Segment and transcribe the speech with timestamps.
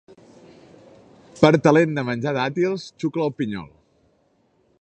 [1.41, 3.73] Per talent de menjar dàtils xucla el pinyol.